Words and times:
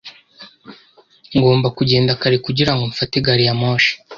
Ngomba 1.37 1.67
kugenda 1.77 2.19
kare 2.21 2.37
kugira 2.45 2.71
ngo 2.73 2.83
mfate 2.91 3.15
gari 3.25 3.43
ya 3.47 3.53
moshi. 3.61 3.91